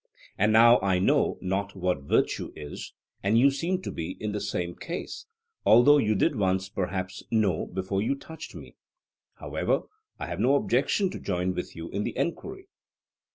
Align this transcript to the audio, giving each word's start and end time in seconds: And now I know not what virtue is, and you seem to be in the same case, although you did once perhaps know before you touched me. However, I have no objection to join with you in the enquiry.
And 0.35 0.51
now 0.51 0.79
I 0.79 0.97
know 0.97 1.37
not 1.41 1.75
what 1.75 2.01
virtue 2.01 2.51
is, 2.55 2.93
and 3.21 3.37
you 3.37 3.51
seem 3.51 3.83
to 3.83 3.91
be 3.91 4.17
in 4.19 4.31
the 4.31 4.41
same 4.41 4.73
case, 4.75 5.27
although 5.63 5.99
you 5.99 6.15
did 6.15 6.35
once 6.37 6.69
perhaps 6.69 7.21
know 7.29 7.67
before 7.67 8.01
you 8.01 8.15
touched 8.15 8.55
me. 8.55 8.75
However, 9.35 9.81
I 10.17 10.25
have 10.25 10.39
no 10.39 10.55
objection 10.55 11.11
to 11.11 11.19
join 11.19 11.53
with 11.53 11.75
you 11.75 11.87
in 11.91 12.01
the 12.03 12.17
enquiry. 12.17 12.67